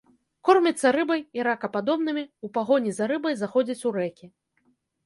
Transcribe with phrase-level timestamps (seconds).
[0.47, 4.25] Корміцца рыбай і ракападобнымі, у пагоні за рыбай заходзіць у рэкі.